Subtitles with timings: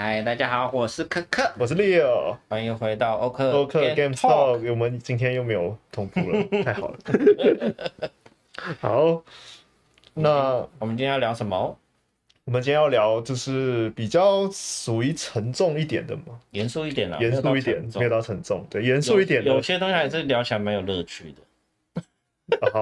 [0.00, 4.70] 嗨，大家好，我是柯柯，我是 Leo，欢迎回到欧克欧克 Game Talk。
[4.70, 6.98] 我们今天又没有同步了， 太好了。
[8.78, 9.24] 好，
[10.14, 11.76] 那我们今天要聊什么？
[12.44, 19.56] 我们今天要聊就是比较属于沉重一点的嘛，严肃一点啦，严肃一点，没有到沉重，对，严肃一点的有。
[19.56, 22.02] 有些东西还是聊起来蛮有乐趣的。
[22.72, 22.80] 好，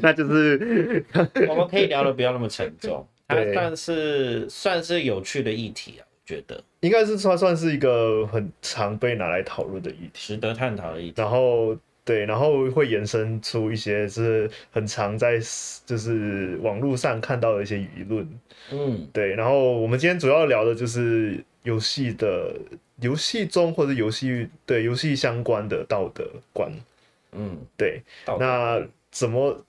[0.00, 1.04] 那就是
[1.50, 3.06] 我们可以聊的不要那么沉重。
[3.28, 11.14] 它算是算是有趣的议题啊，我觉得应该是算算是一个很常被拿来讨论的议题，值得探讨的议题。
[11.16, 15.40] 然后对，然后会延伸出一些是很常在
[15.84, 18.40] 就是网络上看到的一些舆论，
[18.70, 19.34] 嗯，对。
[19.34, 22.54] 然后我们今天主要聊的就是游戏的
[23.00, 26.70] 游戏中或者游戏对游戏相关的道德观，
[27.32, 28.00] 嗯，对。
[28.38, 28.80] 那
[29.10, 29.64] 怎么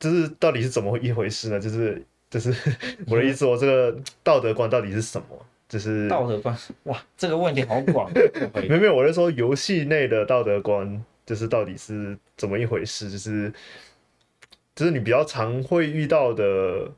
[0.00, 1.60] 就是到底是怎么一回事呢？
[1.60, 2.02] 就是。
[2.36, 2.54] 就是
[3.08, 5.26] 我的意思，我这个道德观到底是什么？
[5.66, 6.54] 就是道德观，
[6.84, 8.12] 哇，这个问题好广。
[8.68, 13.10] 没有没有，我是说游戏内的道德观，就是到底是怎么一回事？
[13.10, 13.50] 就是
[14.74, 16.92] 就是你比较常会遇到的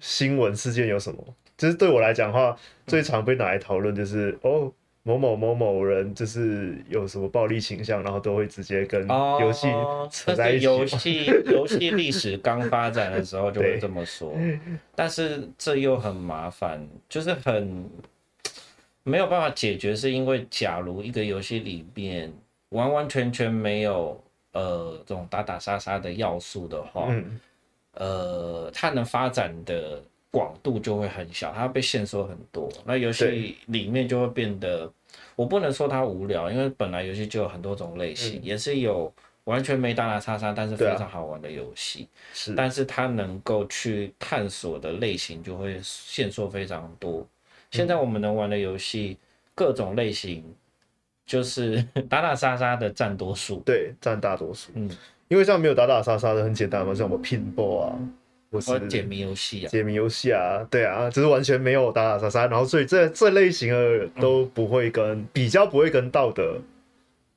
[0.00, 1.24] 新闻事件有什么？
[1.56, 2.56] 就是对我来讲的话，
[2.86, 4.72] 最常被拿来讨论就是哦。
[5.02, 9.08] 某某某某人就是有什么暴力倾向，然后都会直接跟
[9.40, 9.66] 游戏
[10.10, 10.66] 扯在一起。
[10.66, 14.34] 游戏 游戏历史刚发展的时候就会这么说，
[14.94, 17.88] 但是这又很麻烦，就是很
[19.02, 22.30] 没有办法解决，是因为假如一个游戏里面
[22.68, 27.40] 完完全全没有呃这种打打杀杀的要素的话，嗯、
[27.94, 30.02] 呃，它能发展的。
[30.30, 32.68] 广度就会很小，它被限缩很多。
[32.84, 34.90] 那游戏里面就会变得，
[35.34, 39.12] 我不能说它无聊，因为本来游戏就有很多种类型，嗯、也是有
[39.44, 42.08] 完全没打打杀杀，但是非常好玩的游戏。
[42.32, 47.26] 是、啊，但是它能够去探索的类型就会限缩非常多。
[47.72, 49.16] 现在我们能玩的游戏，
[49.54, 50.44] 各种类型
[51.26, 54.70] 就是打打杀杀的占多数，对，占大多数。
[54.76, 54.88] 嗯，
[55.26, 57.98] 因为像没有打打杀杀的很简单嘛，像我们拼搏啊。
[58.50, 66.58] 或是解谜游戏啊，解谜游戏啊，对啊，就是完全没有打打杀杀，然后所以这这类型的都不会跟、嗯、比较不会跟道德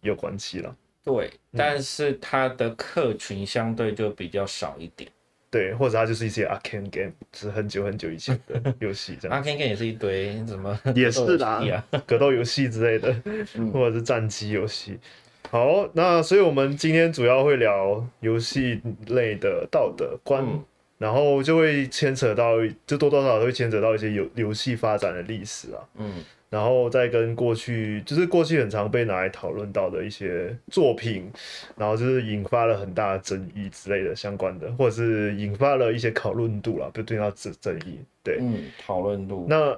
[0.02, 0.76] 有关系了。
[1.04, 5.10] 对，但是它的客群相对就比较少一点。
[5.52, 9.38] 对，或者它就是一些 arcane game，是很久很久以前的 游戏这样。
[9.40, 11.62] arcane game 也是一堆什么 也是啦，
[12.08, 13.14] 格斗游戏之类的，
[13.72, 14.98] 或者是战机游戏。
[15.52, 20.44] 好，那所以我们今天主要会聊游戏类的道德观。
[20.44, 20.66] 嗯
[20.98, 22.56] 然后就会牵扯到，
[22.88, 31.30] 就多多少少都会牵扯到一些游游戏发展的历史啊，嗯，然后再跟过去，就是过去很常被拿来讨论到的一些作品，
[31.76, 39.46] 然后就是引发了很大的争议之类的相关的，或者是引发了一些讨论度啦，不对到争争议，对，嗯，讨论度。
[39.50, 39.78] 那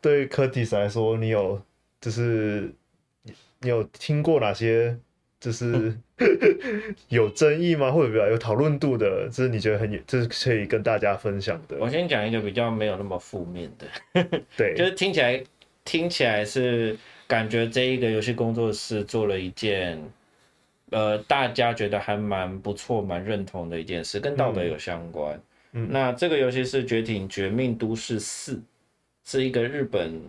[0.00, 1.60] 对柯蒂斯来说，你有
[2.00, 2.70] 就是
[3.60, 4.96] 你有听过哪些？
[5.40, 5.96] 就是
[7.08, 7.90] 有争议吗？
[7.90, 11.78] 或者比较有讨论度的，就是你觉得很有，就是可以跟大家分享的。
[11.80, 13.86] 我先讲一个比较没有那么负面的，
[14.54, 15.42] 对，就是听起来
[15.82, 16.94] 听起来是
[17.26, 19.98] 感觉这一个游戏工作室做了一件，
[20.90, 25.40] 呃，大家觉得还蛮不错、蛮认同的一件事，跟道德有相关。
[25.72, 28.56] 嗯，那这个游戏是《绝顶绝命都市四》，
[29.24, 30.20] 是一个日本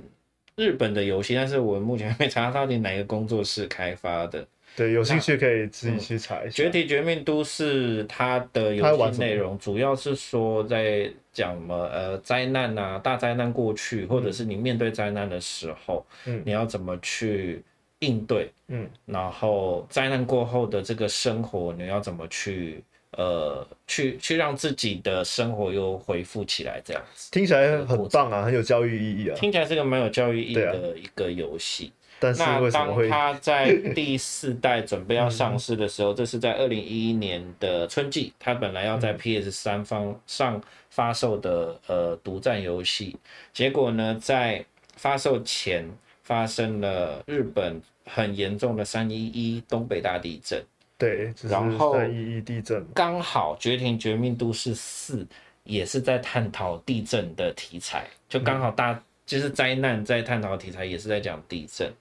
[0.55, 4.47] 日本的游戏，但是我目前还没查到底哪个工作室开发的。
[4.75, 6.49] 对，有兴趣可以自己去查一下。
[6.49, 17.61] 嗯，《绝体绝命都市》它的游戏内容主要是说在讲什么呃灾难啊，大灾难过去，或者是你面对灾难的时候，嗯，你要怎么去
[17.99, 22.81] 应对，嗯，然后灾难过后的这个生活，你要怎么去
[23.17, 31.91] 呃去去让自己的生活又恢复起来，这样子听起来很棒啊，很有教育意义啊，听起来是个蛮有教育意义的一个游戏。
[32.21, 40.61] 但是为什么会那当他在第四代准备要上市的时候，这是在二零一一年的春季，他本来要在 PS 三方上
[40.91, 43.17] 发售的呃独占游戏，
[43.51, 44.63] 结果呢，在
[44.95, 45.83] 发售前
[46.21, 50.63] 发生了日本很严重的三一一东北大地震，
[50.99, 55.23] 对，然后三一一地震刚好《绝体绝命都市四》
[55.63, 59.01] 也是在探讨地震的题材，就刚好大
[59.35, 61.91] 就是灾难在探讨的题材也是在讲地震。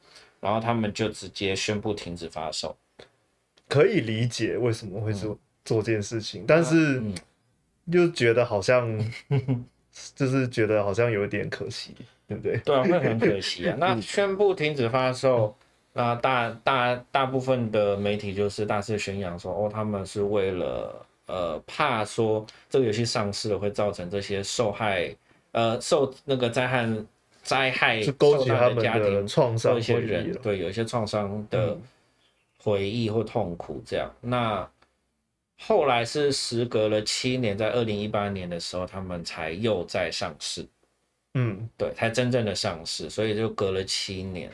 [0.42, 2.74] 然后他们就直接宣布停止发售，
[3.68, 7.02] 可以理解为什么会做做这件事情，嗯、但是
[7.84, 8.98] 又觉得好像
[10.14, 11.94] 就是觉得好像有点可惜，
[12.26, 12.56] 对不对？
[12.64, 13.76] 对啊，会很可惜啊。
[13.78, 15.54] 那宣布停止发售，
[15.92, 25.14] 那大大大部分的媒体就是大肆宣扬说，哦，他们是为了呃怕说这个游戏上市了会造成这些受害
[25.52, 26.88] 呃受那个灾害。
[27.50, 31.76] 灾害去勾起他们的家庭创伤，一些人对有一些创伤的
[32.62, 34.08] 回忆或痛苦这样。
[34.22, 34.70] 嗯、那
[35.58, 40.64] 后来是时隔了七年，在二零一八年的时候，他们才又再上市。
[41.34, 44.48] 嗯，对，才真正的上市，所以就隔了七年。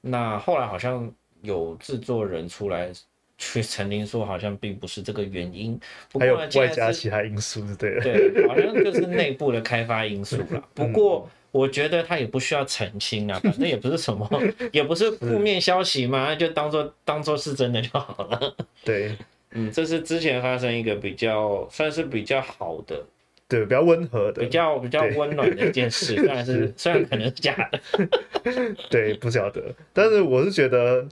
[0.00, 1.12] 那后来好像
[1.42, 2.92] 有制作人出来
[3.36, 5.76] 去澄清说，好像并不是这个原因，
[6.08, 10.62] 不过还有外加其他因素，对对，好像就是内部的开发因素啦。
[10.72, 14.28] 不过我觉得他也不需要澄清啊，反正也不是什么，
[14.72, 18.56] 也不是负面消息嘛，就当做当做是真的就好了。
[18.84, 19.16] 对，
[19.52, 23.04] 嗯，这是之前发生一个比较算是比较好的。
[23.50, 27.80] 对，比较温和的，比较比较温暖的一件事， 虽然是虽然可能是假的，
[28.90, 31.02] 对，不晓得，但是我是觉得，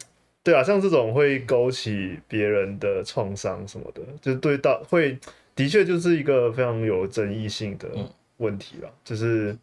[0.44, 5.18] 对啊，像这种会勾起别人的创伤什么的，就是对到会
[5.54, 7.88] 的确就是一个非常有争议性的
[8.36, 9.56] 问题了，嗯、就是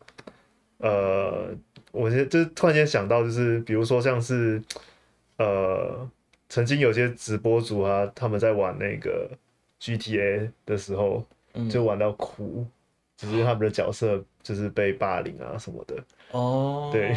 [0.84, 1.48] 呃，
[1.92, 4.62] 我现就是突然间想到，就是比如说像是
[5.38, 6.08] 呃，
[6.48, 9.32] 曾经有些直播主啊，他们在玩那个
[9.82, 11.26] GTA 的时候。
[11.70, 12.66] 就玩到哭，
[13.16, 15.96] 只是他们的角色就是被霸凌啊什么的。
[16.32, 17.16] 哦，对，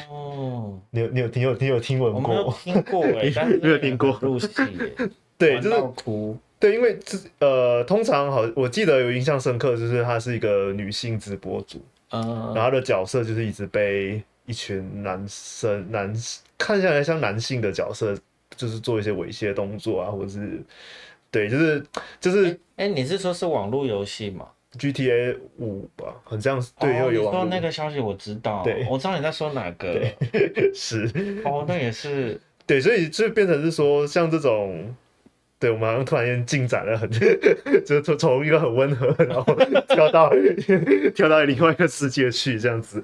[0.90, 2.44] 你有你有听有你有听闻过？
[2.44, 4.48] 我听过哎，但是没有听过 入戏。
[5.38, 6.36] 对，就是哭。
[6.60, 11.80] 对，因为这呃，通常好，我记得有印象深刻，就是她是一个女性直播主，
[12.10, 16.14] 嗯，然后他的角色就是一直被一群男生男
[16.56, 18.16] 看起来像男性的角色，
[18.56, 20.62] 就是做一些猥亵动作啊，或者是。
[21.28, 21.84] 对，就是
[22.18, 24.46] 就是，哎、欸，你是说是网络游戏吗
[24.78, 26.64] ？GTA 五吧，很像。
[26.78, 27.40] 对，又有网络。
[27.42, 30.00] 说那个消息我知道，对，我知道你在说哪个。
[30.72, 31.04] 是。
[31.44, 32.40] 哦，那也是。
[32.64, 34.94] 对，所以就变成是说，像这种，
[35.58, 37.10] 对我们好像突然间进展了很，
[37.84, 39.54] 就从从一个很温和，然后
[39.88, 40.30] 跳到
[41.14, 43.02] 跳到另外一个世界去，这样子。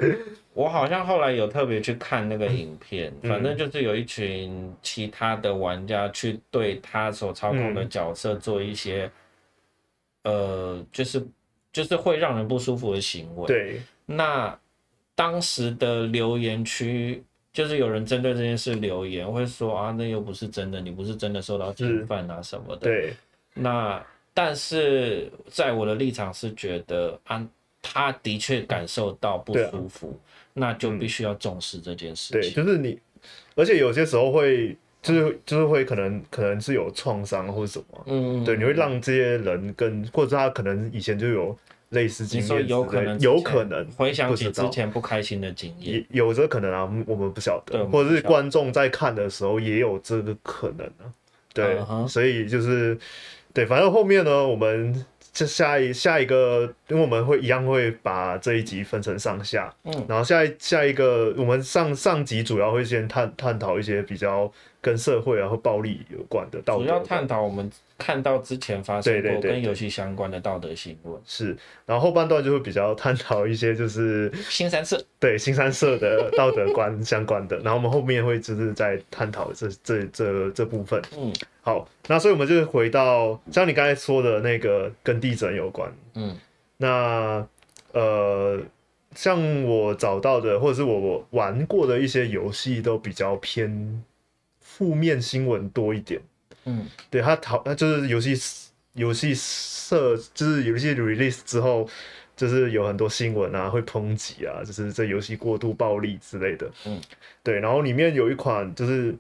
[0.55, 9.11] 我好像后来有特别去看那个影片，嗯、反正就是有一群其他的玩家去对他所操控的角色做一些，
[10.25, 11.27] 嗯、呃，就是
[11.73, 13.47] 就是会让人不舒服的行为。
[13.47, 14.55] 对，那
[15.15, 22.83] 当时的留言区就是有人针对这件事留言，会说啊，那又不是真的，你不是真的受到侵犯啊什么的。
[22.83, 23.15] 对，
[23.55, 27.47] 那但是在我的立场是觉得啊，
[27.81, 30.19] 他的确感受到不舒服。
[30.55, 32.43] 那就必须要重视这件事情。
[32.43, 32.99] 对，就是你，
[33.55, 41.59] 而且有些时候会，就是就是会可能可能是有创伤或者什么，嗯，对，你会让这些人跟或者他可能以前就有
[41.93, 51.09] 类似经验，有可能有可能回想起之前不开心的经验，有这可能啊，我们不晓得，或者是观众在看的时候也有这个可能啊，
[51.55, 52.99] 对，所以就是
[53.55, 55.06] 对，反正后面呢，我们。
[55.33, 71.56] 就下一下一个，因为我们会一样会把这一集分成上下，嗯，然后下一下一个，我们上上集主要会先探探讨一些比较跟社会啊或暴力有关的道德，主要探讨我们看到之前发生过跟游戏相关的道德新闻，是，
[71.87, 81.32] 然后后半段就会比较探讨一些就是新三社，对新三社的道德观 相关的，然后我们后面会就是在探讨这这这这部分，嗯。
[81.64, 86.37] 好，那所以我们就回到像你刚才说的那个跟地震有关，嗯，
[86.79, 87.46] 那
[87.93, 88.61] 呃，
[89.14, 94.03] 像我找到的或者是我我玩过的一些游戏都比较偏
[94.76, 96.20] 负面新闻多一点，
[96.64, 98.34] 嗯，对，它讨那就是游戏
[98.94, 101.88] 游戏设就是游戏 release 之后，
[102.36, 107.00] 就是有很多新闻啊会抨击啊，就是这游戏过度暴力之类的，嗯，
[107.43, 109.14] 对，然后里面有一款就是。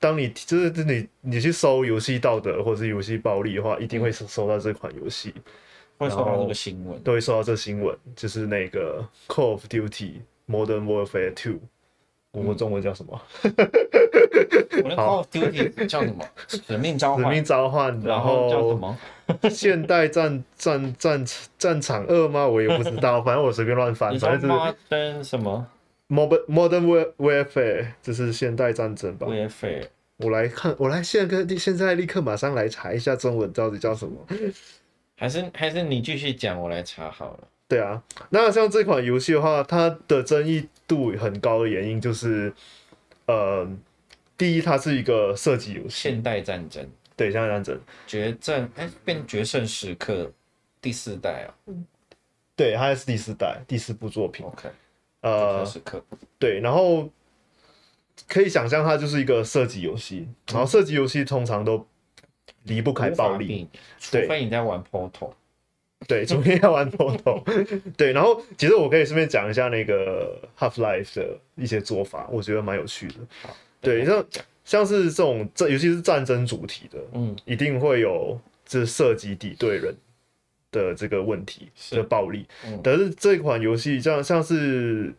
[0.00, 5.32] 当你就是你你去搜游戏道德或者是游戏暴力的话，一定会搜到这款游戏，
[5.96, 11.58] 会搜到这个新闻，都会搜到这个新闻，就是那个 Call of Duty Modern Warfare Two，
[12.34, 13.20] 我们中文叫什么？
[14.82, 16.24] 我的 Call of Duty 叫什么？
[16.48, 17.24] 使命召唤。
[17.24, 18.98] 使命召唤，然后叫什么？
[19.48, 21.24] 现代战战战
[21.56, 22.46] 战场二吗？
[22.46, 24.18] 我也不知道， 反正我随便乱翻。
[24.18, 25.66] 反正是 Modern 什么
[26.08, 29.84] ？Modern Modern Warfare，这是现代战争吧？Warfare，
[30.16, 34.16] 我来看，我来现在跟现在立刻马上来查一下中文到底叫什么？
[35.16, 37.38] 还是还是你继续讲，我来查好了。
[37.66, 42.52] 对啊，那像这款游戏的话，它的争议度很高的原因就是，
[43.26, 43.66] 呃，
[44.36, 50.30] 第一，它是一个射击游戏，现代战争，对，现代战争，决战，哎，变决胜时刻
[50.80, 51.54] 第四代啊？
[52.54, 54.44] 对，它是第四代第四部作品。
[54.46, 54.68] OK。
[55.22, 56.04] 呃，时刻。
[56.38, 57.08] 对，然后
[58.28, 61.84] 可以想象它就是一个射击游戏，然后射击游戏通常都
[62.64, 63.66] 离不开暴力，
[63.98, 65.32] 除非你在玩 Portal，
[66.06, 67.42] 对，昨天要玩 Portal。
[67.96, 73.14] 对，然后其实我可以顺便讲一下那个 Half Life 的一些做法，我觉得蛮有趣的。
[73.80, 74.24] 对，像
[74.64, 79.94] 像是这种这尤其是战争主题的，嗯，一定会有这涉及敌对人
[80.70, 82.46] 的这个问题的暴力。
[82.66, 85.12] 嗯、但是这款游戏像像是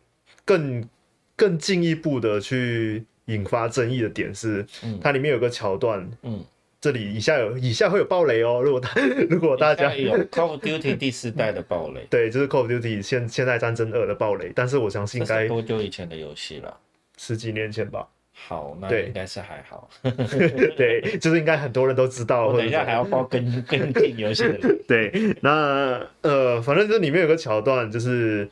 [0.43, 0.87] 更
[1.35, 6.43] 更进一步的去引发争议的点是，嗯、它里面有个桥段，嗯。
[6.85, 8.79] 这里以下有以下会有暴雷哦，如果
[9.27, 16.77] 如果大家有 Call of Duty 第四代的暴雷， 对，就是 Call of Duty 现现代战争二的暴雷，但是我相信应该多久以前的游戏了？
[17.17, 18.07] 十几年前吧。
[18.33, 19.89] 好，那应该是还好。
[20.77, 22.49] 对，就是应该很多人都知道。
[22.49, 24.77] 我等一下还要报跟跟进游戏的。
[24.87, 28.47] 对，那呃，反正这里面有个桥段，就是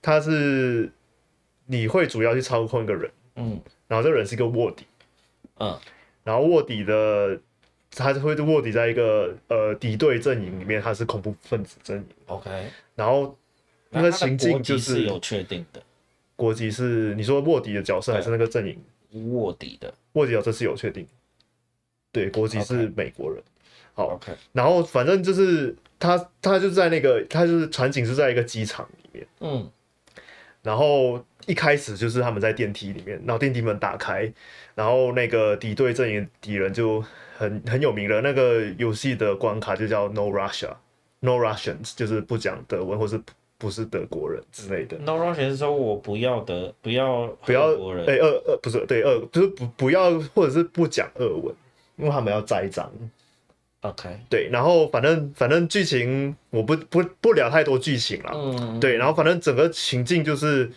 [0.00, 0.88] 他是
[1.66, 4.86] 你会主要去操控一个人，嗯，然后这个人是一个卧底，
[5.58, 5.76] 嗯，
[6.22, 7.40] 然后卧底的。
[7.94, 12.06] 他就会卧底在一个呃敌对阵营里面，他是恐怖分子阵营。
[12.26, 12.50] OK，
[12.94, 13.36] 然后
[13.90, 15.82] 那个情境就是，是有确定的，
[16.34, 18.78] 国籍是你说卧底的角色还是那个阵营？
[19.32, 19.92] 卧底的。
[20.14, 21.06] 卧底角色是有确定，
[22.10, 23.42] 对，国籍是美国人。
[23.94, 29.70] 好，OK，然后反正就是他他就在那个他就是场景是在一个机场里面，嗯，
[30.62, 34.32] 然后一开始就是他们在电梯里面，然后电梯门打开，
[34.74, 37.04] 然后那个敌对阵营敌人就。
[37.34, 43.20] 很很有名的那个游戏的关卡就叫 No Russia，No Russians 就是不讲德文或是
[43.58, 44.96] 不是德国人之类的。
[44.98, 51.52] No Russians 是说我不要德不要不要人对俄俄不是对俄就是不不要或者是不讲俄文，
[51.96, 52.88] 因为他们要栽赃。
[53.80, 58.30] OK，对，然后反正反正剧情我不不不聊太多剧情了。
[58.34, 60.70] 嗯，对，然后反正整个情境就是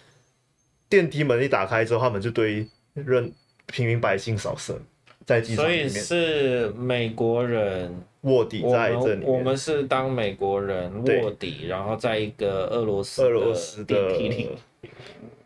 [0.89, 3.31] 电梯门一打开之后，他们就对人
[3.67, 4.79] 平民百姓扫射。
[5.25, 7.91] 在机场里面，所以是美国人
[8.22, 9.24] 卧底在这里面。
[9.24, 14.50] 我们是当美国人卧底，然后在一个俄罗斯俄罗斯的电梯里，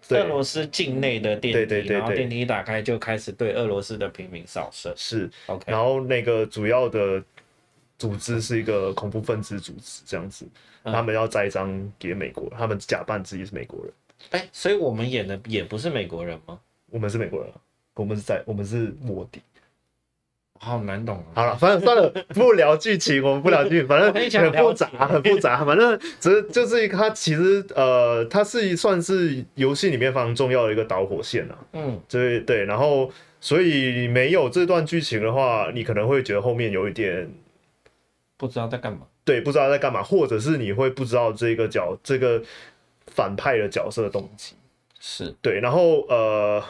[0.09, 4.93] 俄罗斯境内的电梯，然后电梯一打开就开始对俄罗斯的平民扫射。
[4.97, 5.71] 是，OK。
[5.71, 7.23] 然后那个主要的
[7.97, 10.45] 组织是一个恐怖分子组织，这样子，
[10.83, 13.93] 他们要栽赃给美国，他们假扮自己是美国人。
[14.31, 16.59] 哎，所以我们演的也不是美国人吗？
[16.91, 17.49] 我们是美国人，
[17.99, 19.41] 我们是在，我们是卧底。
[20.61, 21.21] 好难懂。
[21.33, 25.65] 好了，反正算了，不聊剧情，我们不聊剧情，反正很复杂，很复杂。
[25.65, 31.57] 反正只是就是它其实呃，它是算是游戏里面非常重要的一个导火线啊。
[31.73, 32.63] 嗯，对对。
[32.63, 37.29] 然后，所以没有这段剧情的话，你可能会觉得后面有一点
[38.37, 38.99] 不知道在干嘛。
[39.25, 42.41] 对，不知道在干嘛，或者是你会不知道这个角这个
[43.07, 44.55] 反派的角色的动机。
[45.01, 46.63] 是对，然后呃。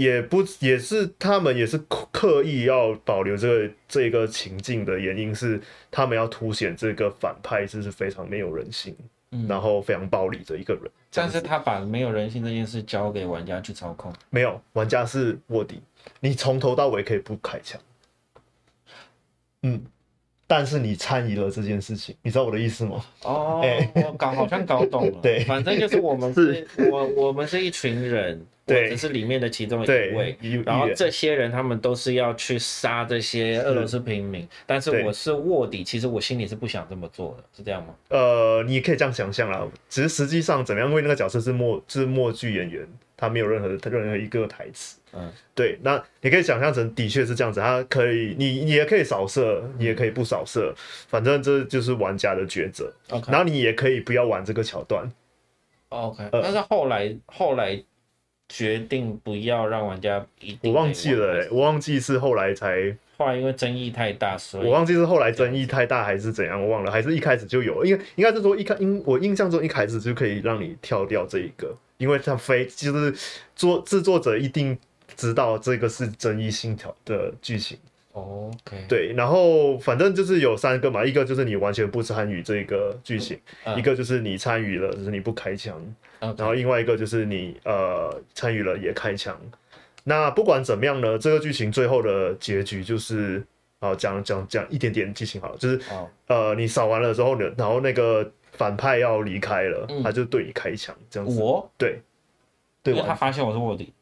[0.00, 1.76] 也不也是他们也是
[2.10, 8.96] 刻意要保留这个这个情境的原因是，他们要凸显这个反派就是非常没有人性，
[9.32, 10.84] 嗯、然后非常暴力的一个人。
[11.12, 15.82] 但是他把没有人性这件事交给玩家去操控，没有，玩家是卧底，
[16.20, 17.78] 你从头到尾可以不开枪。
[19.62, 19.84] 嗯。
[20.46, 23.04] 但是你参与了这件事情，你知道我的意思吗？
[23.22, 23.62] 哦，
[23.94, 25.18] 我搞好像搞懂了。
[25.22, 30.36] 对，反正就是我们是， 我我们是一群人，对，只是里面的其中一位。
[30.64, 37.94] 然后这些人他们都是要去杀这些俄罗斯平民，但是我是卧底，其实我心里是不想这么做的，是这样吗？
[38.08, 39.66] 呃，你可以这样想象啦。
[39.88, 40.88] 其实实际上怎么样？
[40.88, 42.86] 因为那个角色是默，是默剧演员，
[43.16, 44.98] 他没有任何任何一个台词。
[45.12, 50.72] 嗯，对，那你可以想象成的确是这样子，他可以，你你也可以扫射，你也可以不扫射，
[51.08, 52.92] 反正这就是玩家的抉择。
[53.10, 55.10] OK，然后你也可以不要玩这个桥段。
[55.88, 57.82] OK，但是后来后来
[58.50, 73.14] 决定不要让玩家一定，我忘记了，我忘记是后来才，后来因为争议太大，所以我忘记是后来争议太大还是怎样，我忘了，还是一开始就有，因为应该是说一开，因我印象中一开始就可以让你跳掉这一个，因为它非就是
[73.56, 74.76] 做制作者一定。
[75.16, 77.76] 知道这个是争议性条的剧情
[78.12, 85.76] ，OK，对，然后反正就是有三个嘛，一个就是你完全不参与这个剧情，嗯、一个就是你参与了，就是你不开枪.
[86.20, 89.36] 然后另外一个就是你呃参与了也开枪。
[90.04, 93.42] 那不管怎么样呢，这个剧情最后的结局就是
[93.80, 96.08] 啊，讲讲讲一点点剧情好了，就是、oh.
[96.26, 102.00] 呃你扫完了之后呢，然后那个反派要离开了，嗯、他就对你开枪，这样子，我对，
[102.82, 103.92] 对，因为他发现我是卧底。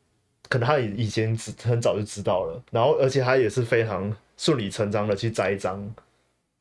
[0.49, 5.87] 可能他以以前很早就知道了，然后而且他也是非常顺理成章的去栽赃，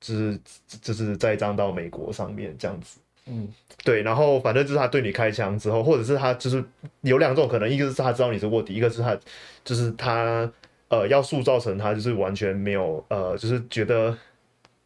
[0.01, 0.39] 就是
[0.81, 2.99] 就是栽赃到美国上面这样子。
[3.29, 3.47] 嗯，
[3.83, 6.63] 对，然后反正就是他对你开枪之后，或者是他就是
[7.01, 9.17] 有两种可能，一个是他知道你是卧底，一个是他
[9.63, 10.51] 就是他
[10.87, 14.17] 呃要塑造成他就是完全没有呃就是觉得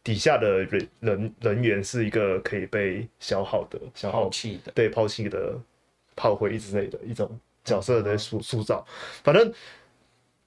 [0.02, 5.56] 底下的人人人员是一个可以被消耗的、消耗弃的、对抛弃的
[6.16, 7.30] 炮灰之类的一种
[7.64, 8.84] 角色的塑塑造。
[9.22, 9.52] 反正，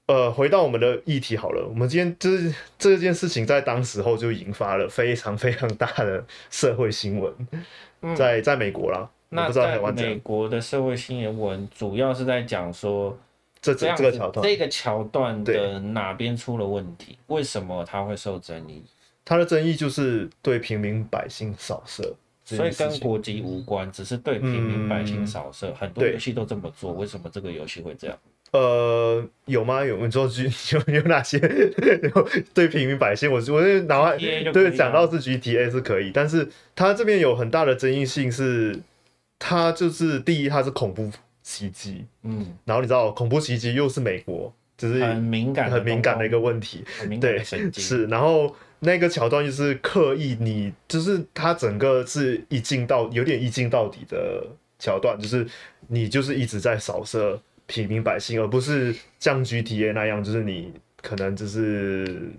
[0.07, 9.09] 呃，回到我们的议题好了，我们今天就是这件事情在当时候就引发了非常非常大的社会新闻，在在美国啦。
[9.29, 13.17] 那在美国的社会新闻主要是在讲说。
[13.62, 17.17] 这这个桥段，这个桥段的哪边出了问题？
[17.25, 18.83] 为什么它会受争议？
[19.24, 25.69] 它的争议就是对平民百姓扫射，所以跟国籍无关，只是对平民百姓扫射。
[25.69, 28.15] 嗯、很多游戏都这么做，为什么这个游戏会这样？
[28.52, 29.84] 呃，有吗？
[29.84, 30.06] 有？
[30.06, 30.30] 你说
[30.72, 31.40] 有有哪些
[32.54, 33.32] 对平民百姓？
[33.32, 38.80] 我我脑海对讲到是 GTA 是可以，但是它这边有很大的争议性是，
[39.40, 41.12] 它就是第一，它是恐怖。
[41.48, 46.84] 袭击，嗯，然后你知道恐怖袭击又是美国，就是很敏感、很敏感的一个问题，
[47.22, 48.08] 对，是。
[48.08, 54.44] 然后那个桥段就是刻意，你就是它整个是一镜到有点一镜到底的
[54.80, 55.46] 桥段，就是
[55.88, 62.31] 你就是一直在扫射平民百姓，而不是像 GTA 那样，就是你可能就是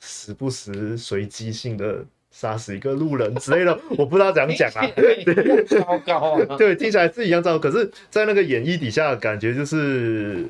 [0.00, 2.04] 时不时随机性的。
[2.36, 4.84] 杀死一个路人之类的， 我不知道怎样讲啊。
[4.96, 6.56] 对，糟糕啊！
[6.58, 7.70] 对，听起来是一样糟糕。
[7.70, 10.44] 可是，在那个演绎底下，感觉就是，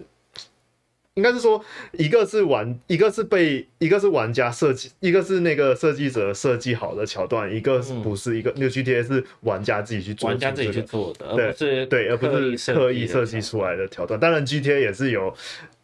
[1.14, 8.52] 应该是说，一个是玩，一个是被，一个是玩家设计，一个是那个设计者设计好的桥段，一个是不是一个？
[8.56, 14.18] 那个 GTA 是玩家自己去做，玩家自己去做的，对对，而不是刻意设计出来的桥段。
[14.18, 15.34] 当然，GTA 也是有。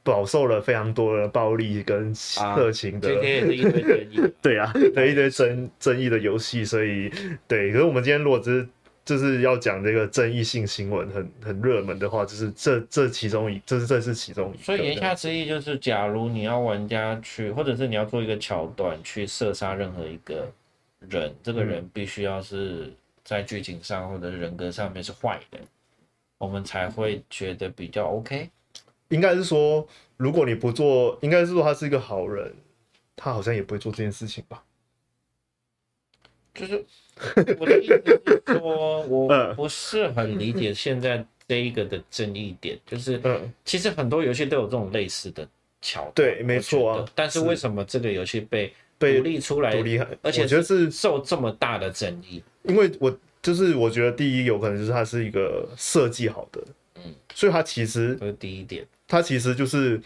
[0.03, 7.11] 饱受了非常多的暴力跟色情的，今天也是一堆争议， 对啊，对一堆争争议的游戏，所以
[7.47, 7.71] 对。
[7.71, 8.67] 可是我们今天如果只是
[9.11, 14.63] 就是要讲这个争议性新闻很很热门的话，就是这这其中一，这是这是其中一个。
[14.63, 20.49] 所以言下之意就是，假如你要玩家去，或者是你要做一个桥段去射杀任何一个
[21.01, 22.93] 人，这个人必须要是
[23.25, 25.61] 在剧情上或者人格上面是坏人，
[26.39, 28.49] 我们才会觉得比较 OK。
[29.09, 29.85] 应该是说，
[30.17, 32.55] 如果你不做，应该是说他是一个好人，
[33.17, 34.63] 他好像也不会做这件事情吧？
[36.55, 36.85] 就是
[37.59, 43.21] 我的意思是说， 我不是很理解现在这一个的争议点，就是
[43.65, 45.47] 其实很多游戏都有这种类似的
[45.81, 47.05] 桥段，对，没错啊。
[47.15, 49.71] 但是为什么这个游戏被被独立出来，
[50.23, 52.43] 而且我觉得是受这么大的争议？
[52.65, 56.63] 因为我就是我觉得第一有可能就是它是一个设计好的，
[56.97, 58.87] 嗯，所以它其实这是第一点。
[59.09, 60.01] 它其实就是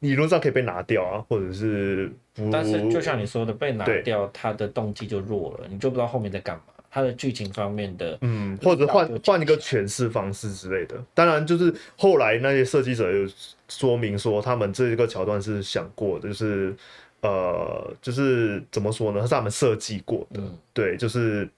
[0.00, 6.62] 理论上可以被拿掉啊，或者是不，但是就像你说的，被拿掉，它的动机就弱了，你就不知道后面在干嘛。
[6.92, 10.96] 它的剧情方面的，嗯，或者换换一个诠释方式之类的。
[11.14, 13.28] 当然，就是后来那些设计者有
[13.68, 16.74] 说明说，他们这个桥段是想过的，就是
[17.20, 19.22] 呃，就是怎么说呢？
[19.22, 21.48] 是他们设计过的，嗯、对，就是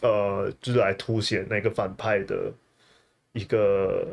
[0.00, 2.50] 呃，就是来凸显那个反派的
[3.32, 4.06] 一个。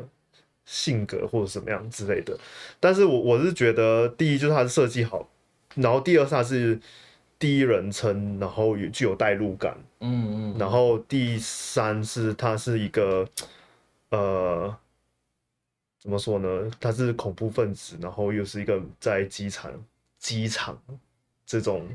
[0.66, 2.38] 性格或者什么样之类的，
[2.80, 5.28] 但是我我是觉得，第一就是它的设计好，
[5.76, 6.80] 然后第二是它是
[7.38, 13.28] 第一人称，然后也具有代入感，嗯嗯，然后第三是它是一个，
[14.10, 14.76] 呃，
[16.00, 16.72] 怎么说呢？
[16.80, 19.72] 他是恐怖分子，然后又是一个在机场
[20.18, 20.82] 机场
[21.46, 21.88] 这种。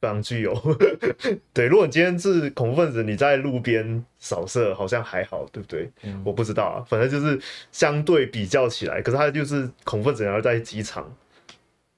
[0.00, 0.54] 非常具有
[1.52, 5.90] 对，如果你今天是恐怖分子，你在路边扫射好像还好，对不对？
[6.04, 7.40] 嗯、我不知道啊，反正就是
[7.72, 11.12] 相对比较起来，可是他就是恐怖分子，然后在机场，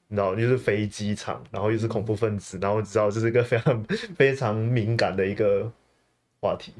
[0.08, 3.84] 你知道，就是飞机场，然后又是恐怖分子，然后你知道这是一个非常
[4.16, 5.70] 非常敏感的一个
[6.40, 6.72] 话题。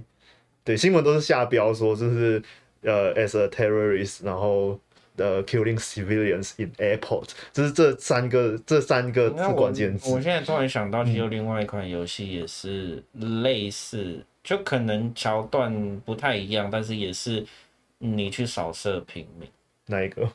[0.64, 2.42] 对，新闻都是下标说就是
[2.82, 4.80] 呃，as a terrorist，然后。
[5.20, 10.10] 呃、uh,，killing civilians in airport，就是这三个这三个是关键词。
[10.10, 17.44] 我现在突然想到，其实有另外一款游戏也是类似，嗯、就可能桥段不太一样，但是也是
[17.98, 19.48] 你去扫射平民。
[19.86, 20.26] 哪一个？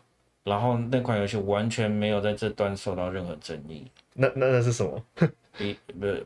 [0.44, 3.86] 然后那款游戏完全没有在这端受到任何争议。
[4.14, 5.04] 那那那是什么？
[5.58, 5.76] Be,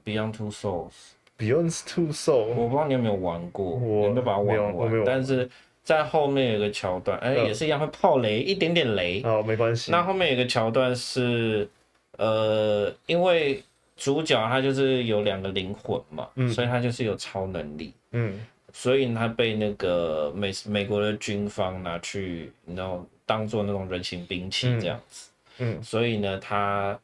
[0.04, 0.92] Beyond Two Souls。
[1.38, 2.54] Beyond Two Souls。
[2.54, 5.04] 我不知道你有没有玩过，我有没有把它玩完？
[5.06, 5.50] 但是。
[5.90, 9.24] 在后面有个桥段，哎、欸，也是一样会炮雷，一点点雷。
[9.24, 9.90] 哦，没关系。
[9.90, 11.68] 那后面有个桥段是，
[12.16, 13.64] 呃，因为
[13.98, 18.40] 主角他就是有两个灵魂嘛，嗯，所以他就是有超能力，嗯，
[18.72, 27.00] 所以他被那个美美国的军方拿去，然后当做那种人形兵器这样子，嗯，嗯，所以呢，他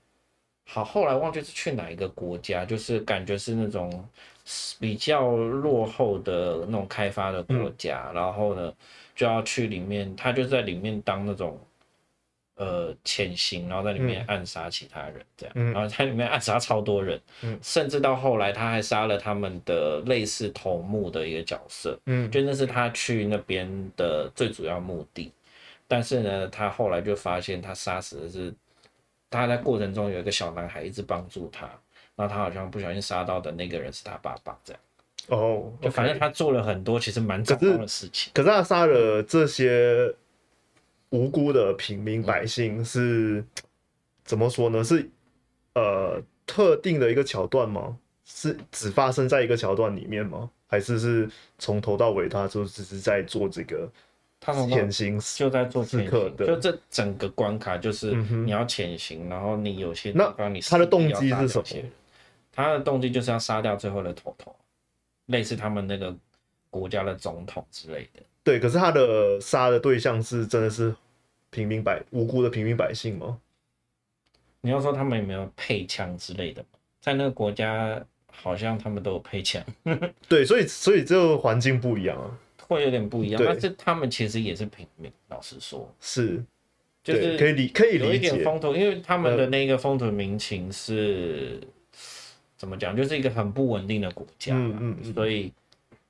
[0.68, 4.08] 好后来忘记是去哪一个国家，就是感觉是那种。
[4.80, 8.74] 比较落后的那种开发的国家，嗯、然后呢，
[9.16, 11.60] 就要去里面，他就在里面当那种
[12.56, 25.32] 呃潜行，然后在里面暗杀其他人，这样，嗯、然后在里面暗杀超多人，嗯、甚至到后来他还杀了他们的类似头目的一个角色，嗯，就那是他去那边的最主要目的。
[25.88, 28.54] 但是呢，他后来就发现他杀死的是
[29.30, 31.70] 他在过程中有一个小男孩一直帮助他，
[32.16, 34.82] 然后他好像不小心杀到的那个人是他爸爸，这样。
[35.28, 35.84] 哦，oh, okay.
[35.84, 38.32] 就反正他做了很多其实蛮糟糕的事情。
[38.34, 40.14] 可是，他杀了这些
[41.10, 43.46] 无辜的平民百姓是，是
[44.24, 44.84] 怎么说呢？
[44.84, 45.10] 是
[45.74, 47.98] 呃特定的一个桥段吗？
[48.24, 50.50] 是只发生在一个桥段里面吗？
[50.68, 53.90] 还是是从头到尾他就只是在做这个？
[54.40, 61.66] 他潜行就在做刺客的，就这整个关卡就是你要潜行，然后你有些地方你他的动机是什么？
[62.56, 64.56] 他的动机就是要杀掉最后的头头。
[65.28, 66.16] 类似他们那个
[66.70, 68.60] 国家的总统之类的，对。
[68.60, 70.96] 可是他的杀的对象是真的是
[71.50, 73.36] 平民百无辜的平民百姓吗？
[74.62, 76.64] 你要说他们有没有配枪之类的？
[77.02, 78.00] 在那个国家
[78.32, 79.64] 好像他们都有配枪。
[80.30, 82.30] 对，所以所以这个环境不一样啊，
[82.68, 83.42] 会有点不一样。
[83.44, 86.46] 但是他们其实也是平民，老实说，是，
[87.04, 91.60] 就是可以理可以理解有一点风土，因为他们的那个风土民情是。
[92.66, 92.98] 怎么讲？
[92.98, 95.54] 就是一个很不稳定的国家，嗯嗯，嗯所以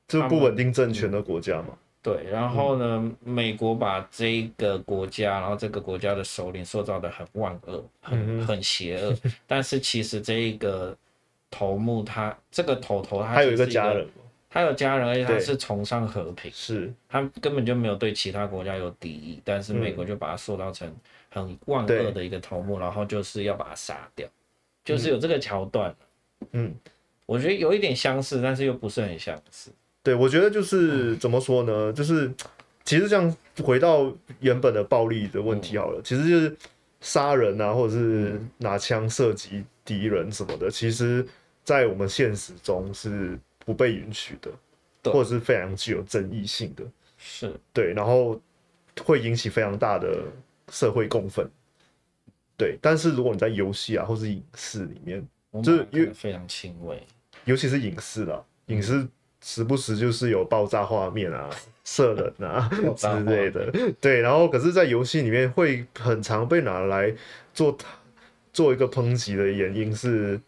[0.07, 1.77] 就不稳定政权的国家嘛。
[2.01, 9.11] 对，然后呢，嗯、美国把这个国家，然后这个国家的首领塑造的很万恶，很很邪恶。
[9.23, 10.97] 嗯、 但是其实这一个
[11.51, 14.07] 头目他，这个头头他还有一个家人，
[14.49, 19.41] 他有家人，而且他是崇尚和平，是他根本就没有对其他国家有敌意。
[19.43, 20.89] 但是美国就把他塑造成
[21.31, 24.25] 很万恶的一个头目，嗯、然后就是要把他杀掉，
[24.85, 25.89] 就是有这个桥段。
[25.89, 26.05] 嗯，
[27.25, 29.71] 我觉得有一点相似，但是又不是很相似。
[30.03, 31.91] 对，我觉得就是、嗯、怎么说呢？
[31.91, 32.31] 就是
[32.83, 36.55] 其实这样回到原本的暴力的问题好了，嗯、其实就是
[37.01, 41.25] 杀人啊，或者是拿枪射击敌人什么的，其实，
[41.63, 46.83] 在我们现实中是不被允许的，或者是非常具有争议性的。
[47.17, 48.39] 是对，然后
[49.03, 50.23] 会引起非常大的
[50.71, 51.49] 社会共愤。
[52.55, 55.27] 对，但是如果你在游戏啊，或是影视里面，
[55.61, 57.01] 就是因为非常轻微，
[57.45, 59.07] 尤其是影视啦，影视
[59.41, 61.49] 时不时就是有爆炸画面啊、
[61.85, 64.21] 射人啊之类的，对。
[64.21, 67.13] 然后可是，在游戏里面会很常被拿来
[67.53, 67.77] 做
[68.51, 70.39] 做一个抨击的原因是，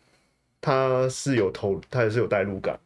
[0.60, 2.80] 它是有投，它也是有代入感，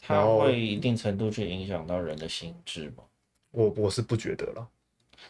[0.00, 3.02] 它会一定程度去影响到人的心智吗？
[3.50, 4.66] 我我是不觉得啦，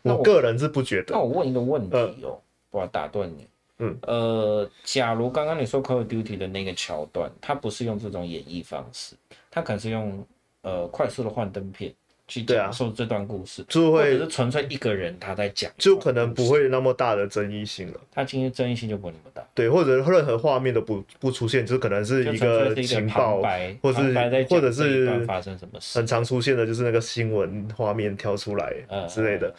[0.02, 1.14] 我个人是不觉得。
[1.14, 3.46] 那我问一个问题哦，我要打断你。
[3.78, 9.14] 嗯，呃，假如刚刚你说《Call of Duty》的那个桥段，它不是用这种演绎方式，
[9.50, 10.26] 它可能是用
[10.62, 11.92] 呃快速的幻灯片
[12.26, 18.00] 去讲述这段故事，就会是纯粹一个人他在讲，就可能不会那么大的争议性了。
[18.10, 23.42] 他今天争议性就不会那么大，对，或者任何画面都不不出现，就可能是一个情报，
[23.82, 28.74] 或者是或者是发生什么事，很常出现的就是那个新闻画面跳出来
[29.06, 29.54] 之类的。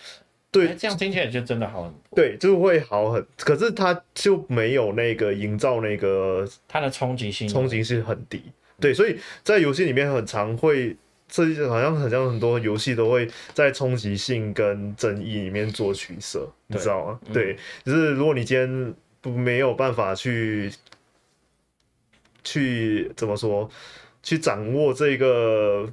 [0.66, 2.00] 对，这样听起来就真的好很多。
[2.16, 8.42] 对，就会好很，可是它就没有那个营造那个它的冲击性，冲击性很低。
[8.80, 10.96] 对，所以在游戏里面很常会，
[11.28, 17.20] 这好像好像很多游戏都会在冲击性跟争议里面做取舍，你知道吗？
[17.28, 20.72] 嗯、对，就是如果你今天不没有办法去
[22.44, 23.70] 去怎么说，
[24.22, 25.92] 去掌握这个。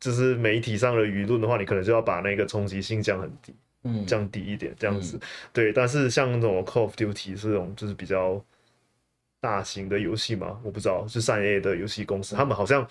[0.00, 5.16] 就是媒体上的舆论的话，你可能就要把那个冲击性降很低，嗯，降低一点这样子。
[5.16, 5.20] 嗯、
[5.52, 8.42] 对，但是像那种 Call of Duty 这种就是比较
[9.40, 12.86] 大型的游戏嘛，我不知道是三 A 的游戏公司，他们好像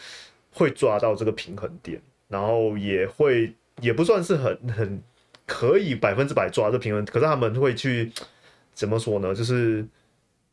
[0.52, 5.04] 会抓到这个平衡点，然后也会也不算是很很
[5.46, 8.12] 可以百分之百抓这平衡，可是他们会去
[8.74, 9.34] 怎么说呢？
[9.34, 9.86] 就是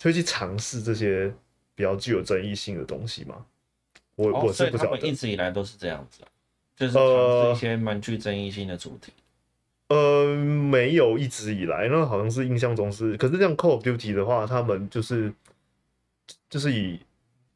[0.02, 1.32] 会去尝试这些
[1.74, 3.44] 比较具有争议性的东西嘛。
[4.16, 6.20] 我、哦、我是不晓得，一直以来都是这样子。
[6.76, 9.12] 就是尝试一些蛮具争议性的主题。
[9.88, 13.16] 呃，呃，没有一直以来，那好像是印象中是。
[13.16, 15.32] 可是这样 Call of Duty 的话，他们就是
[16.48, 16.98] 就是以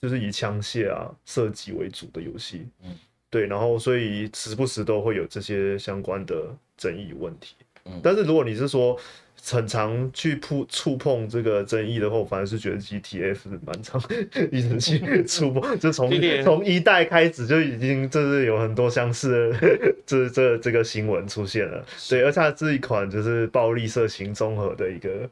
[0.00, 2.66] 就是以枪械啊射击为主的游戏。
[2.82, 2.94] 嗯，
[3.30, 7.54] 对，然后所以时不时都会有这些相关的争议问题。
[7.84, 8.98] 嗯，但是如果你是说，
[9.44, 14.00] 很常去碰触碰这个争议的话，我反而是觉得 GTF 是蛮常
[14.52, 16.10] 一直去触碰，就从
[16.42, 21.84] 从一代开始就已经就是有很多相似的这这这个新闻出现了。
[21.96, 25.28] 是对，而且它是一款就是暴力色情综合的一个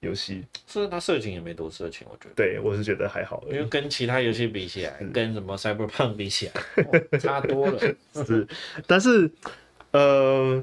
[0.00, 2.34] 游戏，是它色情也没多色情，我觉得。
[2.36, 7.80] 对，我是觉得还好，因为跟其他游戏比起来，跟什么 Cyberpunk 比起来， 哦，差多了。
[8.24, 8.46] 是，
[8.86, 9.28] 但是
[9.90, 10.62] 呃，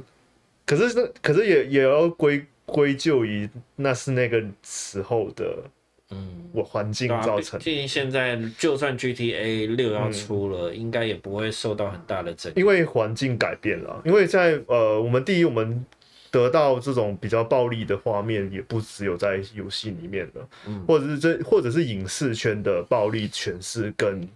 [0.65, 2.45] 可是可是也也要归。
[2.73, 5.63] 归咎于那是那个时候的，
[6.09, 7.59] 嗯，我环境造成。
[7.59, 12.51] 毕竟现在就算 GTA 六要出了，嗯、应该也不会受到很大的震。
[12.55, 15.86] 因为环境改变了，因为在呃，我们第一，我们
[16.31, 24.27] 得到这种比较暴力的画面，也不只有在游戏里面了，嗯，或者是这，或者是影视圈的暴力诠释更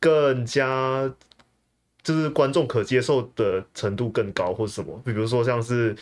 [0.00, 1.12] 更加。
[2.04, 5.94] 就是观众可接受的程度更高，或者什么，比如说像是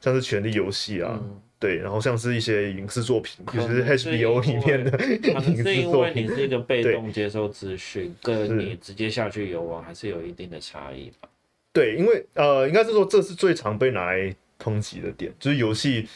[0.00, 4.90] 像是权力游戏啊，嗯、对，然后像是一些影视作品，尤其是 HBO 里面的
[5.40, 5.64] 影视作品。
[5.64, 11.28] 是因为你是一个被动接受资讯，跟你直接下去游玩还是有一定的差异吧？
[11.72, 16.08] 对，因为呃，应该是说这是最常被拿来抨击的点，就是游戏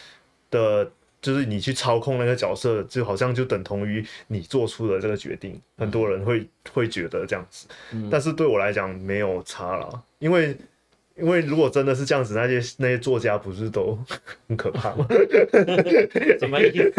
[0.50, 0.90] 的。
[1.22, 5.56] 就是你去操控那个角色，就好像就等同于你做出了这个决定。
[5.76, 10.56] 很多人会会觉得这样子，嗯、但是对我来讲没有差了，因为
[11.16, 13.98] 因为如果真的是这样子，那些那些作家不是都
[14.48, 15.06] 很可怕吗？
[16.40, 16.92] 怎么意思？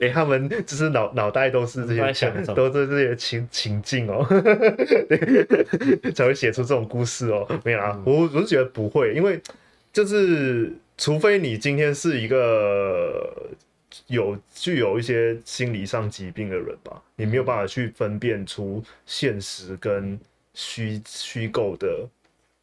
[0.00, 4.26] 哎、欸，他们就是脑脑袋都是这些想， 都是这些情情境哦，
[6.14, 7.46] 才会写出这种故事哦。
[7.64, 9.40] 没有啊，嗯、我我是觉得不会，因为
[9.92, 10.72] 就是。
[11.00, 13.32] 除非你今天是一个
[14.08, 20.18] 有具有一些心理上疾病的人吧，你没有办法去分辨出现实跟
[20.54, 22.04] 虚虚构的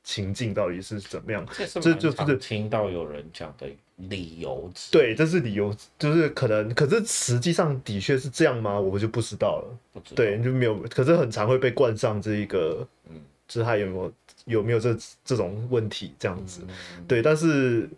[0.05, 1.45] 情境到底是怎么样。
[1.81, 4.71] 这就是听到有人讲的理由。
[4.89, 8.79] 对，这是理由，就是可能，可是实际上的确是这样吗？
[8.79, 9.77] 我就不知道了。
[9.91, 10.15] 不知道。
[10.15, 14.13] 对，就没有，可是很常会被冠上这一个，嗯，就是他有没有
[14.45, 16.61] 有没有这这种问题这样子？
[16.69, 17.89] 嗯、对，但是。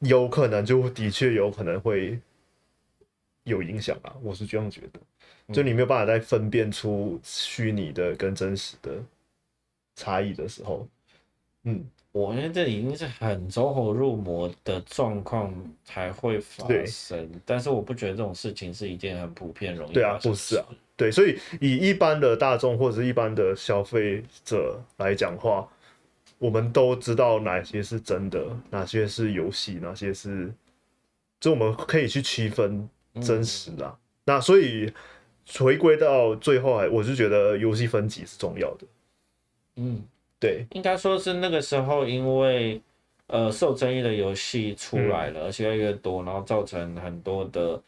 [0.00, 2.18] 有可能就的确有可能会
[3.44, 5.00] 有影响啊，我是这样觉得。
[5.54, 8.92] 就你没有办法再分辨出虚拟的跟真实的
[9.96, 10.86] 差异的时候，
[11.64, 15.52] 嗯，我觉得这已经是很走火入魔的状况
[15.84, 17.28] 才会发生。
[17.44, 19.92] 但是我不觉得这种事情是一件很普遍容易。
[19.92, 20.64] 对啊，不是啊，
[20.96, 25.68] 对，所以以一般的大众或者是一般的消费者来讲话。
[26.36, 30.52] 我们都知道哪些是真的，哪些是游戏，哪些是，
[31.40, 32.86] 就我们可以去区分
[33.22, 33.96] 真实啊。
[33.96, 34.92] 嗯、那所以
[35.58, 38.86] 回归到最后，还我是觉得游戏分级是重要的。
[39.76, 40.02] 嗯，
[40.40, 42.80] 对，应该说是那个时候，因为
[43.28, 47.82] 呃受争议的游戏出来了，嗯、而且越来越多，然后造成很多的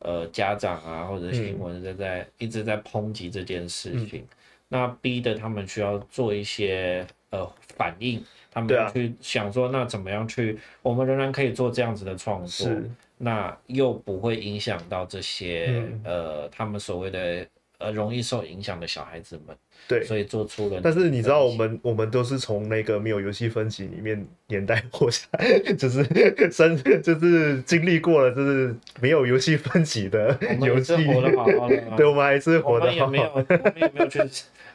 [0.00, 4.28] 呃家长啊或者新闻在在、嗯、一直在抨击这件事情，嗯、
[4.68, 7.06] 那逼得他们需要做一些。
[7.30, 10.56] 呃，反应他们去想说，那怎么样去？
[10.82, 12.70] 我们仍然可以做这样子的创作，
[13.18, 17.44] 那又不会影响到这些、嗯、呃，他们所谓的
[17.78, 19.56] 呃容易受影响的小孩子们。
[19.86, 20.80] 对，所以做出了。
[20.82, 26.02] 但是你知道，我们我们都是从那个没有游戏分级里面年代 活下来，就是
[26.50, 31.76] 生就是经历过了，就是没有游戏分级的游戏，活得好好的。
[31.96, 33.18] 对，我们还是活得好好的。
[33.18, 34.20] 我们也没有，我们也没有去。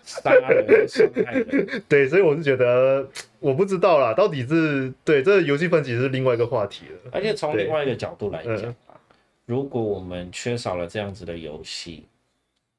[0.02, 3.08] 杀人伤害人，对，所以我是觉得，
[3.40, 7.12] 我不知道啦，到底是对这个游戏分级是另外一个话题了。
[7.12, 8.76] 而且从另外一个角度来讲，嗯、
[9.46, 12.08] 如果我们缺少了这样子的游戏，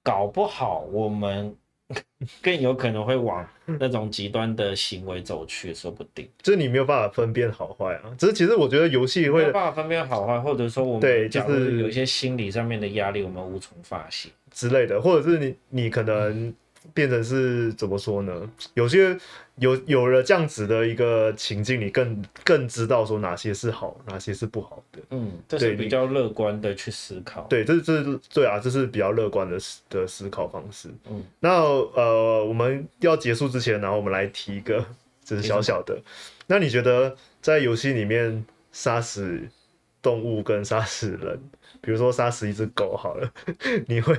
[0.02, 1.54] 搞不好我们
[2.40, 6.28] 更有可能会往那种极端的行为走去，说不定。
[6.42, 8.14] 就是你没有办法分辨好坏啊。
[8.18, 16.54] 只是其实我觉得游戏会没有办法分辨好坏，或者说我们对，就是有一些心理上面的压力，我们无从发泄之类的，或者是你你可能。
[16.84, 18.50] 嗯变成是怎么说呢？
[18.72, 19.14] 有些
[19.56, 24.98] 有有了这样子的一个情境，你更更知道说哪些是好，哪些是不好的。
[25.10, 27.42] 嗯，这是比较乐观的去思考。
[27.50, 29.58] 对，这是这是对啊，这是比较乐观的
[29.90, 30.88] 的思考方式。
[31.10, 34.82] 嗯，那呃，我们要结束之前，然后我们来提一个，
[35.22, 36.00] 只是小小的。
[36.46, 39.38] 那你觉得在游戏里面杀死
[40.00, 41.38] 动物跟杀死人？
[41.80, 43.30] 比如说杀死一只狗好了，
[43.88, 44.16] 你会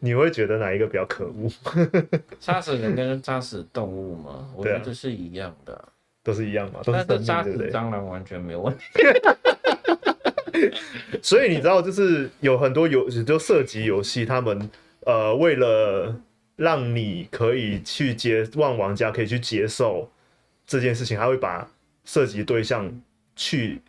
[0.00, 1.50] 你会觉得哪一个比较可恶？
[2.38, 4.48] 杀死人跟杀死动物吗？
[4.54, 5.88] 我觉得是一样的，啊、
[6.22, 6.80] 都是一样嘛。
[6.84, 8.84] 但是杀死蟑螂完全没有问题。
[11.22, 14.70] 所以你知道，就是有很多游就射击游戏，他们
[15.06, 16.14] 呃为了
[16.56, 20.10] 让你可以去接，让玩家可以去接受
[20.66, 21.68] 这件事情，他会把
[22.04, 22.90] 射击对象
[23.36, 23.80] 去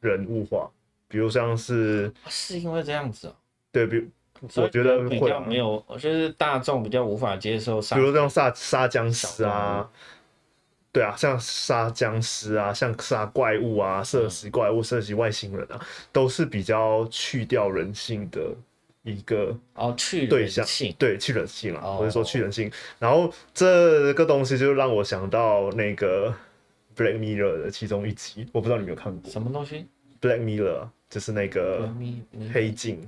[0.00, 0.70] 人物化。
[1.08, 3.36] 比如像是是因为这样子哦、喔，
[3.72, 4.04] 对，比如
[4.54, 9.90] 我觉得会、啊、没有，我觉得大众比较无法接受，比如像杀杀僵尸啊，
[10.92, 15.80] 对啊，像杀僵尸啊，像杀怪物啊，射击怪物、射击外星人啊，
[16.12, 18.54] 都是比较去掉人性的
[19.02, 20.64] 一个哦，去对象，
[20.98, 22.70] 对，去人性了，或者说去人性。
[22.98, 26.32] 然后这个东西就让我想到那个
[26.96, 29.30] Black Mirror 的其中一集，我不知道你有没有看过。
[29.30, 29.86] 什么东西。
[30.20, 31.88] Black Mirror 就是那个
[32.52, 33.00] 黑镜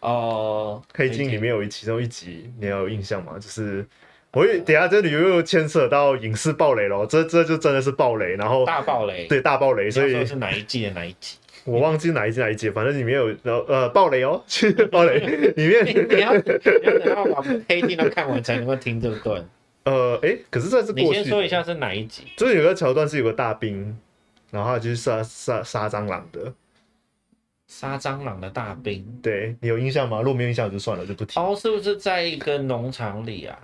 [0.00, 3.34] 哦，黑镜里面有一其中一集，你还有印象吗？
[3.34, 3.84] 就是
[4.32, 11.36] 我等下这里又牵涉到影视暴雷了，这这就真的是暴雷，然后大暴雷，对大暴雷，所以是哪一季的哪一集？
[11.64, 14.42] 我忘记哪一季哪一集，反正里面有呃呃暴雷哦，
[14.92, 15.18] 暴雷
[15.56, 19.44] 里面你要你要把黑镜都看完才能够听这段。
[19.84, 21.06] 呃，哎、欸，可是这是过去。
[21.08, 22.24] 你先说一下是哪一集？
[22.36, 23.98] 就是有个桥段是有个大兵，
[24.50, 26.52] 然后他就是杀杀杀蟑螂的。
[27.68, 30.18] 杀蟑螂的大兵，对你有印象吗？
[30.18, 31.38] 如果没有印象就算了，就不提。
[31.38, 33.56] 哦，是不是在一个农场里啊？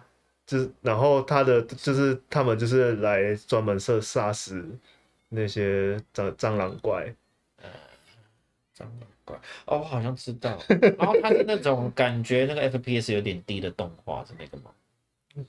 [0.46, 4.62] 就是，然后他的就是他们就是来专门设杀死
[5.30, 7.12] 那些蟑蟑螂怪。
[7.62, 7.68] 呃，
[8.76, 10.58] 蟑螂怪，哦，我好像知道。
[10.98, 14.70] 然后他是那种感觉那个 FPS 有点低的动画，是那个吗？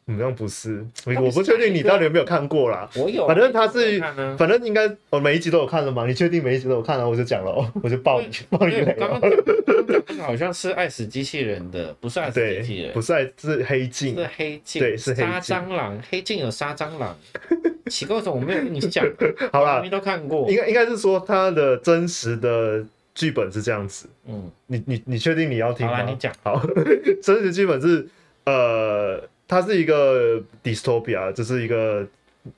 [0.08, 2.90] 好像不是，我不确定你到底有没有看过啦。
[2.96, 4.00] 我有，反正他是，
[4.36, 6.08] 反正应该我每一集都有看了嘛？
[6.08, 7.08] 你确定每一集都有看了？
[7.08, 8.20] 我就讲了， 我就爆
[8.50, 8.96] 爆你雷。
[8.98, 17.16] 刚刚讲好像是爱死机器人的，不是爱死机器人，不是爱，是黑镜，是黑镜，对，是杀蟑螂，黑镜有杀蟑螂。
[17.92, 19.06] 奇怪，为什么我没有跟你讲？
[19.54, 24.10] 好啦，你都看过，应该应该是说他的真实的剧本是这样子。
[24.28, 25.98] 嗯，你你你确定你要听吗？
[25.98, 26.34] 好，你讲。
[26.42, 26.60] 好，
[27.22, 28.08] 真实剧本是
[28.46, 29.22] 呃。
[29.48, 32.06] 它是一个 dystopia，就是一个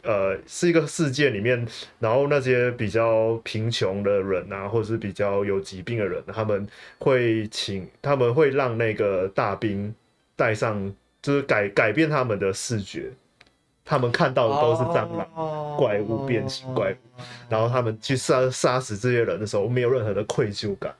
[0.03, 1.65] 呃，是一个世界里面，
[1.99, 6.67] 然后那些比较贫穷的人啊，或者是比较有疾病的人，他们
[6.99, 9.93] 会请，他们会让那个大兵
[10.35, 13.11] 带上，就是改改变他们的视觉，
[13.85, 20.93] 他们看到的都是蟑螂怪物、变形怪物，然后他们去杀杀死这些人的时候，没有任何的愧疚感。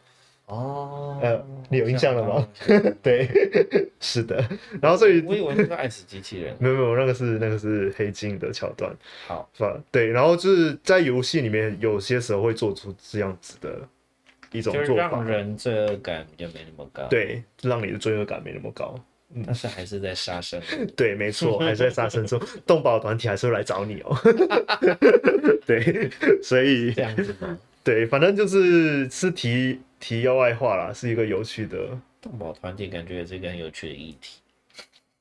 [0.48, 2.48] 哦，呃，你有印象了吗？
[3.04, 3.28] 对，
[4.00, 4.44] 是的。
[4.82, 8.96] 然后所以我以为那个爱死机器人，没有没有，那个是那个是黑镜的桥段。
[9.28, 9.78] 好，是吧？
[9.92, 13.82] 对，然后就是在游戏里面，有些时候会做出这样子的
[14.54, 17.04] 一种做法，让人罪恶感就没那么高。
[17.10, 18.96] 对，让你的罪恶感没那么高。
[19.36, 20.62] 嗯，但是还是在杀生。
[20.96, 24.16] 对，没错，还是在杀生中，动保团体还是会来找你哦。
[25.66, 26.10] 对，
[26.42, 27.60] 所以这样子吗？
[27.84, 34.42] 对，反正就是是题题要外话啦，是一个有趣的动保团体，感觉也是一个很有趣的议题。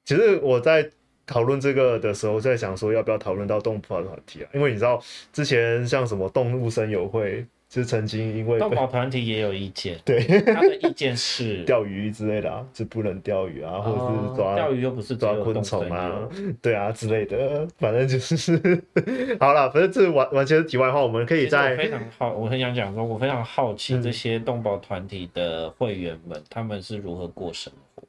[0.04, 0.90] 其实我在
[1.26, 4.50] 讨论这个的时候，在想说要不要讨论到动保团体啊？
[4.54, 7.46] 因为你知道之前像什么动物声友会。
[7.76, 16.26] 就曾经因为动保团体也有意见， 对他的意见是 钓鱼之类的啊，就不能钓鱼啊，或者是抓钓鱼又不是抓昆虫啊，
[16.62, 18.56] 对啊之类的，反正就是
[19.38, 28.02] 好了，反正这完完全是题外话，我们可以在非常好，我很想讲说，我非常好奇这些动保团体的会员们，他们是如何过生活，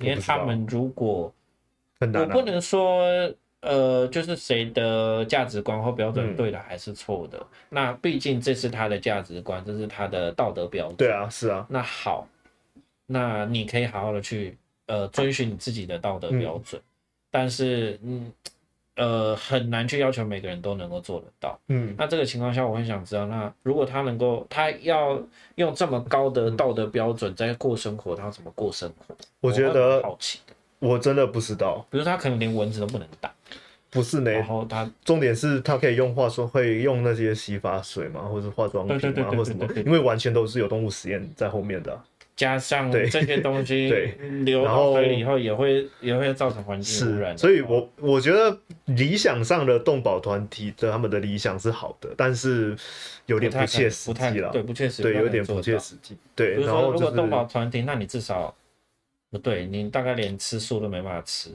[0.00, 1.32] 因为他们如果
[2.00, 3.32] 我不能说。
[3.64, 7.38] 呃，就是谁的价值观或标准对的还是错的？
[7.38, 10.96] 嗯、那毕竟这是他的价值观，这是他的道德标准。
[10.96, 11.66] 对啊，是啊。
[11.70, 12.28] 那好，
[13.06, 16.84] 那你可以好好的去呃遵循你自己的道德标准，嗯、
[17.30, 18.32] 但是嗯
[18.96, 21.58] 呃很难去要求每个人都能够做得到。
[21.68, 25.20] 嗯，那这个情况下，我很想知道，那如果他能够，他要
[25.54, 29.16] 用这么高的道德标准在过生活，他要怎么过生活？
[29.40, 30.53] 我觉得好奇的。
[30.78, 33.32] 我真的不知道，比如他可能连蚊子都不能打，
[33.90, 34.30] 不是呢。
[34.30, 42.04] 然后他重点是他可以用化妆，会用那些洗发水嘛，或者化妆品嘛，或什么，因为完全都是有动物实验在后面的、啊。
[42.36, 43.88] 加上这些东西
[44.44, 47.38] 流到水里以后，也会也会造成环境污染。
[47.38, 52.76] 所以我我觉得理想上的动保团体的他们的理想是好的，但是
[53.26, 54.50] 有点不切实际了。
[54.50, 56.16] 对，不切实际，对，有点不切实际。
[56.34, 58.52] 对，然后、就是、如果动保团体，那你至少。
[59.38, 61.50] 不对，你大概连吃素都没办法吃，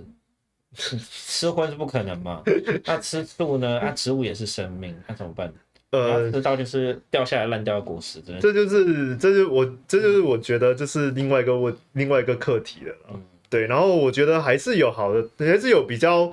[0.74, 2.44] 吃荤是不可能嘛？
[2.86, 3.80] 那吃素呢？
[3.80, 5.52] 啊，植物也是生命，那怎么办？
[5.92, 8.42] 呃，知道就是掉下来烂掉的果实，真的。
[8.42, 12.96] 这就是，这就是我，这就是我觉得，这是另外一个问，另外一个课题了。
[13.12, 13.66] 嗯，对。
[13.66, 16.32] 然后我觉得还是有好的，还是有比较，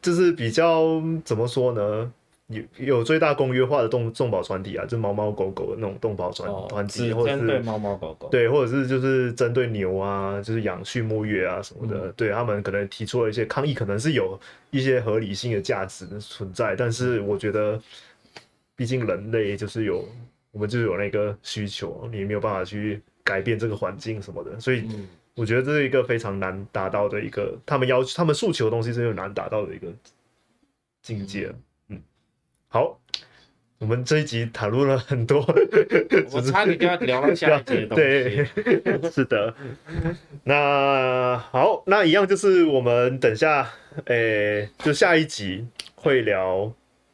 [0.00, 2.12] 就是比较怎么说呢？
[2.48, 17.78] 有有最大公约化的动动保团体啊，就猫猫狗狗的那种动保团团体，或者是针对猫猫狗狗，对，或者是就是针对牛啊，就是养畜牧业啊什么的，嗯、对他们可能提出了一些抗议，可能是有一些合理性的价值存在，但是我觉得，
[18.74, 20.02] 毕竟人类就是有
[20.50, 24.88] 我们就是有那个需求，你没有办法去改变这个环境什么的，所以
[25.34, 29.88] 我觉得这是一个非常难达到的一个，他们要他们诉求的东西是很难达到的一个
[31.02, 31.48] 境界。
[31.48, 31.62] 嗯
[32.70, 33.00] 好，
[33.78, 35.40] 我们这一集讨论了很多，
[36.30, 38.02] 我差点就要聊到下一集的东西。
[38.02, 39.54] 对，是的。
[40.44, 43.66] 那好，那一样就是我们等下，
[44.04, 46.70] 诶、欸，就下一集会聊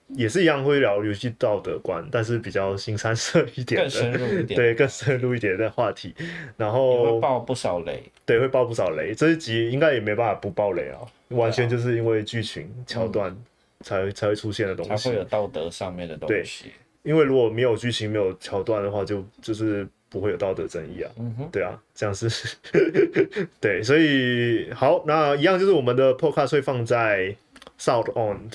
[0.09, 6.13] 也是一样会聊游戏道德观，但是比较新三色一点，更深入一点，对，更深入一点的话题。
[6.57, 9.15] 然后会爆不少雷，对，会爆不少雷。
[9.15, 10.99] 这一集应该也没办法不爆雷啊，
[11.29, 13.37] 完全就是因为剧情桥段
[13.85, 16.73] 才、会、才会出现的东西，才会有道德上面的东西。
[17.03, 21.11] 因为如果没有剧情、没有桥段的话，就就是不会有道德争议啊。
[21.19, 22.57] 嗯哼，对啊，这样是，
[23.61, 27.37] 对，所以好，那一样就是我们的 Podcast 会放在
[27.79, 28.51] Sound On。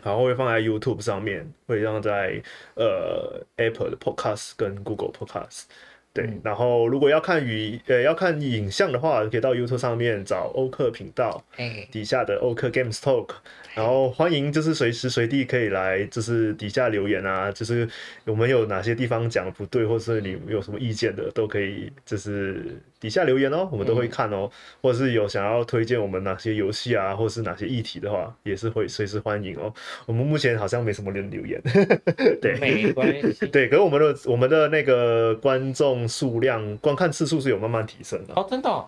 [0.00, 2.40] 然后会放在 YouTube 上面，会放在
[2.76, 5.64] 呃 Apple 的 Podcast 跟 Google Podcast。
[6.12, 11.44] 对，嗯、然后如果要看语呃要看影像的话，可以到 YouTube 上面找欧克频道，
[11.92, 13.28] 底下的欧克 Games Talk。
[13.74, 17.88] 然后欢迎，就是随时随地可以来，就是底下留言啊，就是
[18.24, 24.50] 我们有哪些地方讲不对，或者是你有什么意见的，都可以就是底下留言哦，我们都会看哦。
[24.50, 24.52] 嗯、
[24.82, 29.72] 或者是有想要推荐我们哪些游戏啊，或是哪些议题的话，也是会随时欢迎哦。
[30.06, 31.62] 我们目前好像没什么人留言，
[32.42, 38.86] 对，没关系，对，可是我们的我们的那个观众数量、观看次数是有慢慢提升的哦，真的、哦，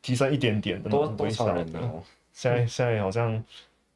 [0.00, 1.78] 提升一点点的，多多少人呢？
[2.32, 3.44] 现在现在好像。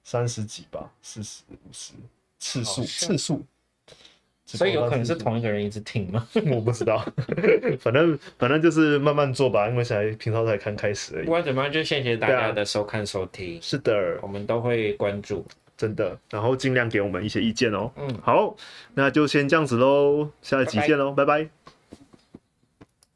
[0.09, 1.93] 三十几吧，四十五十
[2.39, 3.43] 次数次数，
[4.45, 6.29] 所以有可能是同一个人一直听吗？
[6.47, 7.05] 我不知道，
[7.81, 11.25] 反正反正就是慢慢做吧，因为现在平常才刚开始而已。
[11.25, 13.61] 不管怎么样，就谢谢大家的收看收听。
[13.61, 15.45] 是的，我们都会关注，
[15.77, 17.91] 真的，然后尽量给我们一些意见哦。
[17.97, 18.55] 嗯，好，
[18.95, 21.39] 那就先这样子喽，下一集见喽，拜拜。
[21.39, 21.56] 拜拜。